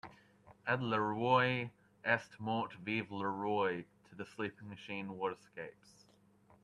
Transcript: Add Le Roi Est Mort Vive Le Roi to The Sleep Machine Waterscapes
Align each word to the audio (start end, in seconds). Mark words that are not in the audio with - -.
Add 0.65 0.81
Le 0.81 0.97
Roi 0.97 1.69
Est 2.03 2.39
Mort 2.39 2.69
Vive 2.83 3.11
Le 3.11 3.29
Roi 3.29 3.83
to 4.09 4.15
The 4.17 4.25
Sleep 4.31 4.59
Machine 4.63 5.09
Waterscapes 5.15 6.07